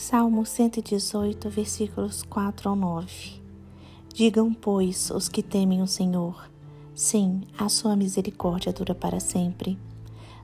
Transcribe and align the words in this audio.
Salmo 0.00 0.46
118, 0.46 1.50
versículos 1.50 2.22
4 2.22 2.68
ao 2.68 2.76
9. 2.76 3.42
Digam, 4.14 4.54
pois, 4.54 5.10
os 5.10 5.28
que 5.28 5.42
temem 5.42 5.82
o 5.82 5.88
Senhor: 5.88 6.48
Sim, 6.94 7.40
a 7.58 7.68
sua 7.68 7.96
misericórdia 7.96 8.72
dura 8.72 8.94
para 8.94 9.18
sempre. 9.18 9.76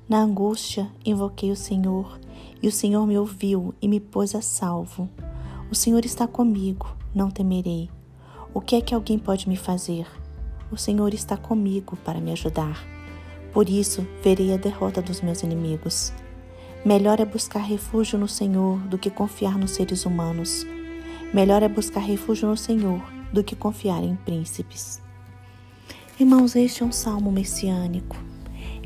Na 0.08 0.18
angústia, 0.18 0.90
invoquei 1.04 1.52
o 1.52 1.56
Senhor, 1.56 2.18
e 2.60 2.66
o 2.66 2.72
Senhor 2.72 3.06
me 3.06 3.16
ouviu 3.16 3.72
e 3.80 3.86
me 3.86 4.00
pôs 4.00 4.34
a 4.34 4.42
salvo. 4.42 5.08
O 5.70 5.74
Senhor 5.76 6.04
está 6.04 6.26
comigo, 6.26 6.88
não 7.14 7.30
temerei. 7.30 7.88
O 8.52 8.60
que 8.60 8.74
é 8.74 8.80
que 8.80 8.92
alguém 8.92 9.20
pode 9.20 9.48
me 9.48 9.56
fazer? 9.56 10.04
O 10.68 10.76
Senhor 10.76 11.14
está 11.14 11.36
comigo 11.36 11.96
para 11.98 12.20
me 12.20 12.32
ajudar. 12.32 12.84
Por 13.52 13.68
isso, 13.68 14.04
verei 14.20 14.52
a 14.52 14.56
derrota 14.56 15.00
dos 15.00 15.20
meus 15.20 15.44
inimigos. 15.44 16.12
Melhor 16.84 17.18
é 17.18 17.24
buscar 17.24 17.60
refúgio 17.60 18.18
no 18.18 18.28
Senhor 18.28 18.78
do 18.80 18.98
que 18.98 19.08
confiar 19.08 19.56
nos 19.56 19.70
seres 19.70 20.04
humanos. 20.04 20.66
Melhor 21.32 21.62
é 21.62 21.68
buscar 21.68 22.00
refúgio 22.00 22.46
no 22.46 22.58
Senhor 22.58 23.00
do 23.32 23.42
que 23.42 23.56
confiar 23.56 24.04
em 24.04 24.14
príncipes. 24.16 25.00
Irmãos, 26.20 26.54
este 26.54 26.82
é 26.82 26.86
um 26.86 26.92
salmo 26.92 27.32
messiânico. 27.32 28.18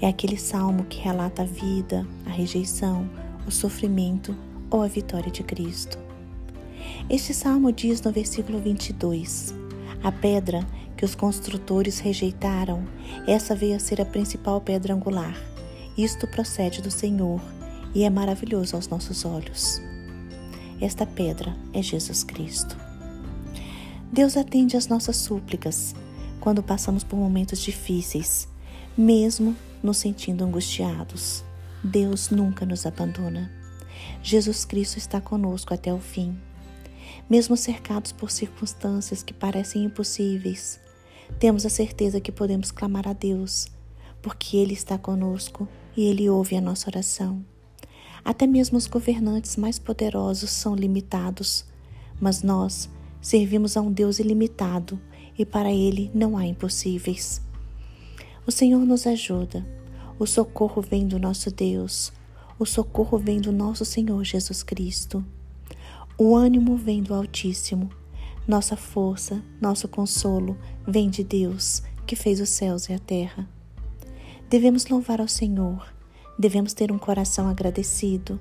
É 0.01 0.07
aquele 0.07 0.39
salmo 0.39 0.85
que 0.85 1.01
relata 1.01 1.43
a 1.43 1.45
vida, 1.45 2.07
a 2.25 2.31
rejeição, 2.31 3.11
o 3.45 3.51
sofrimento 3.51 4.33
ou 4.71 4.81
a 4.81 4.87
vitória 4.87 5.33
de 5.33 5.43
Cristo. 5.43 5.99
Este 7.11 7.35
salmo 7.35 7.73
diz 7.73 8.01
no 8.01 8.13
versículo 8.13 8.61
22: 8.61 9.53
A 10.05 10.13
pedra 10.13 10.65
que 10.97 11.05
os 11.05 11.17
construtores 11.17 11.99
rejeitaram, 11.99 12.85
essa 13.27 13.57
veio 13.57 13.75
a 13.75 13.81
ser 13.81 14.01
a 14.01 14.05
principal 14.05 14.61
pedra 14.61 14.95
angular. 14.95 15.37
Isto 15.97 16.29
procede 16.29 16.81
do 16.81 16.93
Senhor 16.93 17.41
e 17.95 18.05
é 18.05 18.11
maravilhoso 18.11 18.77
aos 18.77 18.89
nossos 18.89 19.25
olhos. 19.25 19.81
Esta 20.81 21.05
pedra 21.05 21.57
é 21.73 21.83
Jesus 21.83 22.23
Cristo. 22.23 22.77
Deus 24.13 24.37
atende 24.37 24.77
às 24.77 24.87
nossas 24.87 25.17
súplicas 25.17 25.95
quando 26.41 26.63
passamos 26.63 27.05
por 27.05 27.17
momentos 27.17 27.61
difíceis, 27.61 28.49
mesmo 28.97 29.57
nos 29.83 29.99
sentindo 29.99 30.45
angustiados. 30.45 31.45
Deus 31.83 32.31
nunca 32.31 32.65
nos 32.65 32.87
abandona. 32.87 33.51
Jesus 34.23 34.65
Cristo 34.65 34.99
está 34.99 35.21
conosco 35.21 35.75
até 35.75 35.93
o 35.93 35.99
fim. 35.99 36.39
Mesmo 37.29 37.57
cercados 37.57 38.13
por 38.13 38.31
circunstâncias 38.31 39.23
que 39.23 39.35
parecem 39.35 39.85
impossíveis, 39.85 40.81
temos 41.39 41.67
a 41.67 41.69
certeza 41.69 42.21
que 42.21 42.33
podemos 42.33 42.71
clamar 42.71 43.07
a 43.07 43.13
Deus, 43.13 43.69
porque 44.23 44.57
Ele 44.57 44.73
está 44.73 44.97
conosco 44.97 45.69
e 45.97 46.05
Ele 46.05 46.29
ouve 46.29 46.57
a 46.57 46.61
nossa 46.61 46.89
oração. 46.89 47.45
Até 48.25 48.47
mesmo 48.47 48.77
os 48.77 48.87
governantes 48.87 49.57
mais 49.57 49.79
poderosos 49.79 50.51
são 50.51 50.75
limitados, 50.75 51.65
mas 52.21 52.43
nós 52.43 52.89
servimos 53.21 53.77
a 53.77 53.81
um 53.81 53.93
Deus 53.93 54.19
ilimitado 54.19 55.01
e 55.39 55.45
para 55.45 55.73
Ele 55.73 56.11
não 56.15 56.37
há 56.37 56.47
impossíveis. 56.47 57.41
O 58.47 58.51
Senhor 58.51 58.81
nos 58.81 59.07
ajuda, 59.07 59.67
o 60.19 60.27
socorro 60.27 60.83
vem 60.83 61.07
do 61.07 61.19
nosso 61.19 61.51
Deus, 61.51 62.13
o 62.59 62.67
socorro 62.67 63.19
vem 63.19 63.41
do 63.41 63.53
nosso 63.53 63.85
Senhor 63.85 64.25
Jesus 64.25 64.63
Cristo. 64.63 65.25
O 66.17 66.35
ânimo 66.35 66.77
vem 66.77 67.03
do 67.03 67.15
Altíssimo, 67.15 67.91
nossa 68.47 68.77
força, 68.77 69.43
nosso 69.61 69.87
consolo 69.87 70.57
vem 70.87 71.09
de 71.09 71.23
Deus, 71.23 71.83
que 72.07 72.17
fez 72.17 72.41
os 72.41 72.49
céus 72.49 72.89
e 72.89 72.93
a 72.95 72.99
terra. 72.99 73.49
Devemos 74.49 74.87
louvar 74.87 75.21
ao 75.21 75.29
Senhor 75.29 75.98
Devemos 76.39 76.73
ter 76.73 76.93
um 76.93 76.99
coração 76.99 77.49
agradecido, 77.49 78.39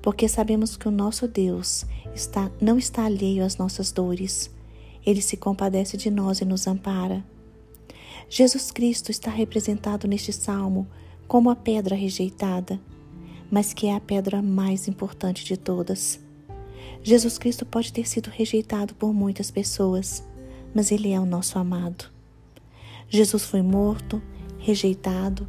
porque 0.00 0.26
sabemos 0.28 0.76
que 0.76 0.88
o 0.88 0.90
nosso 0.90 1.28
Deus 1.28 1.84
está, 2.14 2.50
não 2.60 2.78
está 2.78 3.04
alheio 3.04 3.44
às 3.44 3.58
nossas 3.58 3.92
dores. 3.92 4.50
Ele 5.04 5.20
se 5.20 5.36
compadece 5.36 5.96
de 5.96 6.10
nós 6.10 6.40
e 6.40 6.44
nos 6.44 6.66
ampara. 6.66 7.22
Jesus 8.30 8.70
Cristo 8.70 9.10
está 9.10 9.30
representado 9.30 10.08
neste 10.08 10.32
salmo 10.32 10.88
como 11.28 11.50
a 11.50 11.56
pedra 11.56 11.94
rejeitada, 11.94 12.80
mas 13.50 13.74
que 13.74 13.86
é 13.86 13.94
a 13.94 14.00
pedra 14.00 14.40
mais 14.40 14.88
importante 14.88 15.44
de 15.44 15.56
todas. 15.56 16.18
Jesus 17.02 17.36
Cristo 17.36 17.66
pode 17.66 17.92
ter 17.92 18.08
sido 18.08 18.28
rejeitado 18.28 18.94
por 18.94 19.12
muitas 19.12 19.50
pessoas, 19.50 20.24
mas 20.74 20.90
Ele 20.90 21.12
é 21.12 21.20
o 21.20 21.26
nosso 21.26 21.58
amado. 21.58 22.10
Jesus 23.08 23.44
foi 23.44 23.60
morto, 23.60 24.22
rejeitado, 24.58 25.46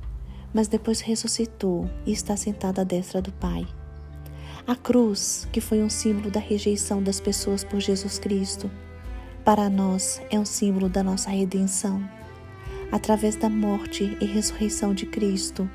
mas 0.55 0.69
depois 0.69 1.01
ressuscitou 1.01 1.89
e 2.05 2.13
está 2.13 2.37
sentado 2.37 2.79
à 2.79 2.85
destra 2.85 3.21
do 3.21 3.29
Pai. 3.33 3.67
A 4.65 4.73
cruz, 4.73 5.45
que 5.51 5.59
foi 5.59 5.83
um 5.83 5.89
símbolo 5.89 6.31
da 6.31 6.39
rejeição 6.39 7.03
das 7.03 7.19
pessoas 7.19 7.61
por 7.61 7.81
Jesus 7.81 8.17
Cristo, 8.17 8.71
para 9.43 9.69
nós 9.69 10.21
é 10.31 10.39
um 10.39 10.45
símbolo 10.45 10.87
da 10.87 11.03
nossa 11.03 11.29
redenção. 11.29 12.01
Através 12.89 13.35
da 13.35 13.49
morte 13.49 14.17
e 14.21 14.25
ressurreição 14.25 14.93
de 14.93 15.05
Cristo, 15.05 15.69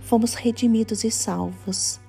fomos 0.00 0.32
redimidos 0.32 1.04
e 1.04 1.10
salvos. 1.10 2.00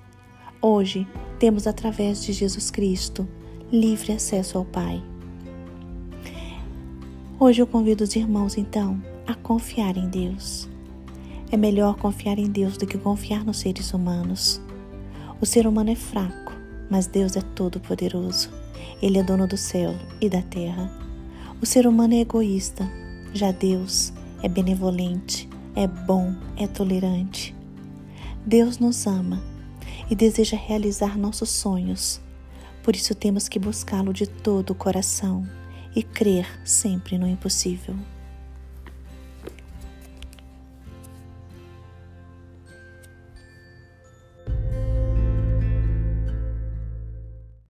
Hoje 0.62 1.06
temos, 1.38 1.66
através 1.66 2.24
de 2.24 2.32
Jesus 2.32 2.70
Cristo, 2.70 3.28
livre 3.70 4.10
acesso 4.10 4.56
ao 4.56 4.64
Pai. 4.64 5.02
Hoje 7.38 7.60
eu 7.60 7.66
convido 7.66 8.04
os 8.04 8.16
irmãos, 8.16 8.56
então, 8.56 8.98
a 9.26 9.34
confiar 9.34 9.98
em 9.98 10.08
Deus. 10.08 10.72
É 11.50 11.56
melhor 11.56 11.96
confiar 11.96 12.38
em 12.38 12.50
Deus 12.50 12.76
do 12.76 12.86
que 12.86 12.98
confiar 12.98 13.44
nos 13.44 13.58
seres 13.58 13.92
humanos. 13.92 14.60
O 15.40 15.46
ser 15.46 15.66
humano 15.66 15.90
é 15.90 15.94
fraco, 15.94 16.52
mas 16.90 17.06
Deus 17.06 17.36
é 17.36 17.40
todo-poderoso. 17.40 18.50
Ele 19.00 19.18
é 19.18 19.22
dono 19.22 19.46
do 19.46 19.56
céu 19.56 19.94
e 20.20 20.28
da 20.28 20.42
terra. 20.42 20.90
O 21.60 21.66
ser 21.66 21.86
humano 21.86 22.14
é 22.14 22.20
egoísta, 22.20 22.88
já 23.32 23.52
Deus 23.52 24.12
é 24.42 24.48
benevolente, 24.48 25.48
é 25.74 25.86
bom, 25.86 26.34
é 26.56 26.66
tolerante. 26.66 27.54
Deus 28.44 28.78
nos 28.78 29.06
ama 29.06 29.42
e 30.10 30.14
deseja 30.14 30.56
realizar 30.56 31.18
nossos 31.18 31.50
sonhos. 31.50 32.20
Por 32.82 32.94
isso 32.94 33.14
temos 33.14 33.48
que 33.48 33.58
buscá-lo 33.58 34.12
de 34.12 34.26
todo 34.26 34.70
o 34.70 34.74
coração 34.74 35.48
e 35.96 36.02
crer 36.02 36.46
sempre 36.64 37.16
no 37.16 37.26
impossível. 37.26 37.96